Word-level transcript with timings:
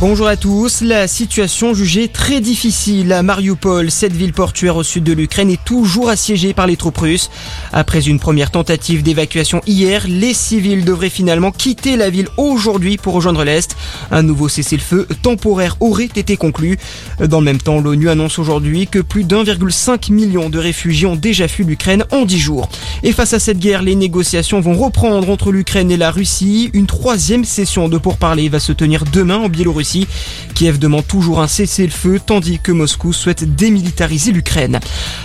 Bonjour 0.00 0.28
à 0.28 0.36
tous. 0.38 0.80
La 0.80 1.06
situation 1.06 1.74
jugée 1.74 2.08
très 2.08 2.40
difficile 2.40 3.12
à 3.12 3.22
Mariupol, 3.22 3.90
cette 3.90 4.14
ville 4.14 4.32
portuaire 4.32 4.76
au 4.76 4.82
sud 4.82 5.04
de 5.04 5.12
l'Ukraine, 5.12 5.50
est 5.50 5.62
toujours 5.62 6.08
assiégée 6.08 6.54
par 6.54 6.66
les 6.66 6.78
troupes 6.78 6.96
russes. 6.96 7.28
Après 7.74 8.08
une 8.08 8.18
première 8.18 8.50
tentative 8.50 9.02
d'évacuation 9.02 9.60
hier, 9.66 10.06
les 10.08 10.32
civils 10.32 10.86
devraient 10.86 11.10
finalement 11.10 11.50
quitter 11.50 11.98
la 11.98 12.08
ville 12.08 12.28
aujourd'hui 12.38 12.96
pour 12.96 13.12
rejoindre 13.12 13.44
l'Est. 13.44 13.76
Un 14.10 14.22
nouveau 14.22 14.48
cessez-le-feu 14.48 15.06
temporaire 15.20 15.76
aurait 15.80 16.04
été 16.04 16.38
conclu. 16.38 16.78
Dans 17.22 17.40
le 17.40 17.44
même 17.44 17.60
temps, 17.60 17.82
l'ONU 17.82 18.08
annonce 18.08 18.38
aujourd'hui 18.38 18.86
que 18.86 19.00
plus 19.00 19.24
d'1,5 19.24 20.10
million 20.10 20.48
de 20.48 20.58
réfugiés 20.58 21.08
ont 21.08 21.16
déjà 21.16 21.46
fui 21.46 21.64
l'Ukraine 21.64 22.06
en 22.10 22.24
10 22.24 22.38
jours. 22.38 22.70
Et 23.02 23.12
face 23.12 23.34
à 23.34 23.38
cette 23.38 23.58
guerre, 23.58 23.82
les 23.82 23.96
négociations 23.96 24.60
vont 24.60 24.78
reprendre 24.78 25.28
entre 25.28 25.52
l'Ukraine 25.52 25.90
et 25.90 25.98
la 25.98 26.10
Russie. 26.10 26.70
Une 26.72 26.86
troisième 26.86 27.44
session 27.44 27.90
de 27.90 27.98
pourparlers 27.98 28.48
va 28.48 28.60
se 28.60 28.72
tenir 28.72 29.04
demain 29.04 29.36
en 29.36 29.50
Biélorussie. 29.50 29.89
Kiev 30.54 30.78
demande 30.78 31.06
toujours 31.06 31.40
un 31.40 31.48
cessez-le-feu 31.48 32.20
tandis 32.24 32.58
que 32.58 32.72
Moscou 32.72 33.12
souhaite 33.12 33.54
démilitariser 33.56 34.32
l'Ukraine. 34.32 34.80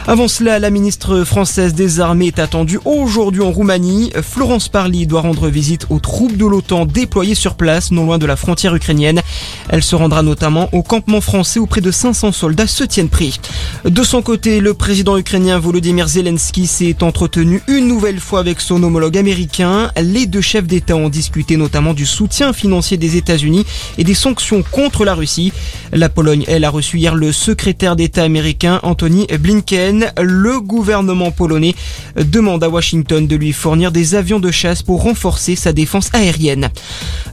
Avant 0.08 0.28
cela, 0.28 0.60
la 0.60 0.70
ministre 0.70 1.24
française 1.24 1.74
des 1.74 2.00
Armées 2.00 2.28
est 2.28 2.40
attendue 2.40 2.80
aujourd'hui 2.86 3.42
en 3.42 3.52
Roumanie. 3.52 4.12
Florence 4.22 4.70
Parly 4.70 5.08
doit 5.08 5.22
rendre 5.22 5.50
visite 5.50 5.88
aux 5.90 6.00
troupes 6.00 6.38
de 6.38 6.46
l'OTAN 6.46 6.86
déployées 6.86 7.36
sur 7.36 7.56
place 7.56 7.92
non 7.92 8.06
loin 8.06 8.18
de 8.18 8.26
la 8.26 8.36
frontière 8.36 8.76
ukrainienne. 8.76 9.22
Elle 9.70 9.84
se 9.84 9.96
rendra 9.96 10.22
notamment 10.22 10.70
au 10.72 10.84
campement 10.84 11.22
français 11.22 11.60
où 11.60 11.68
près 11.68 11.82
de 11.82 11.92
500 11.92 12.32
soldats 12.32 12.68
se 12.68 12.84
tiennent 12.84 13.10
pris. 13.10 13.40
De 13.84 14.04
son 14.04 14.22
côté, 14.22 14.62
le 14.62 14.74
président 14.74 15.18
ukrainien 15.18 15.60
Volodymyr 15.60 16.08
Zelensky 16.08 16.68
s'est 16.68 17.04
entretenu 17.04 17.62
une 17.68 17.88
nouvelle 17.88 18.20
fois 18.20 18.40
avec 18.40 18.62
son 18.62 18.82
homologue 18.84 19.18
américain. 19.18 19.92
Les 20.02 20.26
deux 20.26 20.42
chefs 20.42 20.68
d'État 20.68 20.96
ont 20.96 21.10
discuté 21.10 21.58
notamment 21.58 21.94
du 21.94 22.06
soutien 22.06 22.54
financier 22.54 22.98
des 22.98 23.18
États-Unis 23.18 23.66
et 23.98 24.04
des 24.04 24.14
sanctions 24.14 24.55
contre 24.64 25.06
la 25.06 25.14
Russie. 25.14 25.52
La 25.92 26.10
Pologne, 26.10 26.44
elle, 26.48 26.64
a 26.64 26.70
reçu 26.70 26.98
hier 26.98 27.16
le 27.16 27.32
secrétaire 27.32 27.96
d'État 27.96 28.24
américain 28.24 28.80
Anthony 28.84 29.28
Blinken. 29.28 30.12
Le 30.22 30.60
gouvernement 30.60 31.32
polonais 31.32 31.76
demande 32.16 32.64
à 32.64 32.70
Washington 32.70 33.28
de 33.28 33.36
lui 33.36 33.54
fournir 33.54 33.92
des 33.92 34.16
avions 34.16 34.40
de 34.40 34.52
chasse 34.52 34.84
pour 34.84 35.04
renforcer 35.04 35.56
sa 35.56 35.74
défense 35.74 36.10
aérienne. 36.14 36.70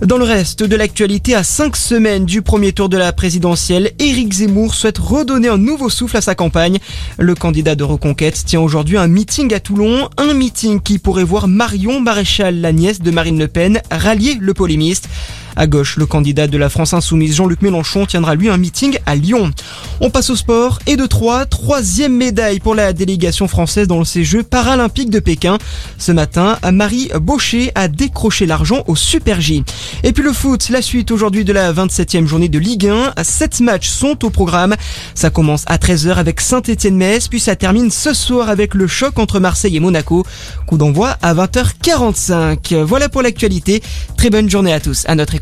Dans 0.00 0.16
le 0.16 0.24
reste 0.24 0.62
de 0.62 0.76
l'actualité, 0.76 1.34
à 1.34 1.42
cinq 1.42 1.76
semaines 1.76 2.24
du 2.24 2.42
premier 2.42 2.72
tour 2.72 2.88
de 2.88 2.96
la 2.96 3.12
présidentielle, 3.12 3.92
Éric 3.98 4.32
Zemmour 4.32 4.74
souhaite 4.74 4.98
redonner 4.98 5.48
un 5.48 5.58
nouveau 5.58 5.88
souffle 5.88 6.16
à 6.16 6.20
sa 6.20 6.34
campagne. 6.34 6.78
Le 7.18 7.34
candidat 7.34 7.74
de 7.74 7.84
Reconquête 7.84 8.44
tient 8.44 8.60
aujourd'hui 8.60 8.96
un 8.96 9.08
meeting 9.08 9.52
à 9.54 9.60
Toulon, 9.60 10.08
un 10.16 10.34
meeting 10.34 10.80
qui 10.80 10.98
pourrait 10.98 11.24
voir 11.24 11.48
Marion 11.48 12.00
Maréchal, 12.00 12.60
la 12.60 12.72
nièce 12.72 13.00
de 13.00 13.10
Marine 13.10 13.38
Le 13.38 13.48
Pen, 13.48 13.80
rallier 13.90 14.36
le 14.40 14.54
polémiste. 14.54 15.08
À 15.56 15.66
gauche, 15.66 15.96
le 15.96 16.06
candidat 16.06 16.46
de 16.46 16.56
la 16.56 16.68
France 16.68 16.94
Insoumise, 16.94 17.36
Jean-Luc 17.36 17.62
Mélenchon, 17.62 18.06
tiendra 18.06 18.34
lui 18.34 18.48
un 18.48 18.56
meeting 18.56 18.98
à 19.06 19.14
Lyon. 19.14 19.50
On 20.00 20.10
passe 20.10 20.30
au 20.30 20.36
sport 20.36 20.78
et 20.86 20.96
de 20.96 21.06
3, 21.06 21.46
troisième 21.46 22.16
médaille 22.16 22.58
pour 22.58 22.74
la 22.74 22.92
délégation 22.92 23.46
française 23.46 23.86
dans 23.86 24.04
ces 24.04 24.24
Jeux 24.24 24.42
paralympiques 24.42 25.10
de 25.10 25.20
Pékin. 25.20 25.58
Ce 25.98 26.12
matin, 26.12 26.58
Marie 26.72 27.10
Baucher 27.20 27.70
a 27.74 27.88
décroché 27.88 28.46
l'argent 28.46 28.82
au 28.86 28.96
Super 28.96 29.40
J. 29.40 29.64
Et 30.02 30.12
puis 30.12 30.24
le 30.24 30.32
foot, 30.32 30.68
la 30.70 30.82
suite 30.82 31.10
aujourd'hui 31.10 31.44
de 31.44 31.52
la 31.52 31.72
27e 31.72 32.26
journée 32.26 32.48
de 32.48 32.58
Ligue 32.58 32.88
1. 32.88 33.14
Sept 33.22 33.60
matchs 33.60 33.88
sont 33.88 34.24
au 34.24 34.30
programme. 34.30 34.74
Ça 35.14 35.30
commence 35.30 35.64
à 35.66 35.76
13h 35.76 36.14
avec 36.14 36.40
Saint-Etienne-Metz, 36.40 37.28
puis 37.28 37.40
ça 37.40 37.56
termine 37.56 37.90
ce 37.90 38.14
soir 38.14 38.48
avec 38.48 38.74
le 38.74 38.86
choc 38.86 39.18
entre 39.18 39.40
Marseille 39.40 39.76
et 39.76 39.80
Monaco. 39.80 40.24
Coup 40.66 40.78
d'envoi 40.78 41.16
à 41.22 41.34
20h45. 41.34 42.82
Voilà 42.82 43.08
pour 43.08 43.22
l'actualité. 43.22 43.82
Très 44.16 44.30
bonne 44.30 44.50
journée 44.50 44.72
à 44.72 44.80
tous. 44.80 45.04
À 45.06 45.14
notre 45.14 45.34